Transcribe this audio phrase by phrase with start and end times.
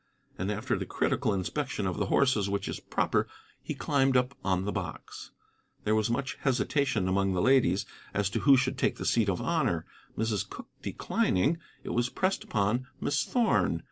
[0.35, 3.27] And after the critical inspection of the horses which is proper
[3.61, 5.29] he climbed up on the box.
[5.83, 9.41] There was much hesitation among the ladies as to who should take the seat of
[9.41, 9.85] honor:
[10.17, 10.49] Mrs.
[10.49, 13.79] Cooke declining, it was pressed upon Miss Thorn.